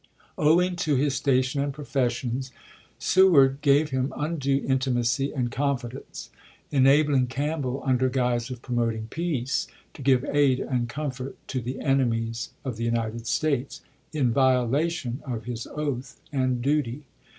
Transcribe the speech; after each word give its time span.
Owing 0.39 0.77
to 0.77 0.95
his 0.95 1.13
station 1.13 1.61
and 1.61 1.71
professions, 1.71 2.51
Seward 2.97 3.61
gave 3.61 3.91
him 3.91 4.11
undue 4.17 4.65
intimacy 4.67 5.31
and 5.31 5.51
confidence, 5.51 6.31
enabling 6.71 7.27
Campbell, 7.27 7.83
under 7.85 8.09
guise 8.09 8.49
of 8.49 8.63
pro 8.63 8.75
moting 8.77 9.11
peace, 9.11 9.67
to 9.93 10.01
give 10.01 10.25
aid 10.25 10.59
and 10.59 10.89
comfort 10.89 11.37
to 11.49 11.61
the 11.61 11.79
enemies 11.81 12.49
of 12.65 12.77
the 12.77 12.83
United 12.83 13.27
States, 13.27 13.81
in 14.11 14.33
violation 14.33 15.21
of 15.23 15.45
his 15.45 15.67
oath 15.67 16.19
and 16.33 16.63
duty. 16.63 17.03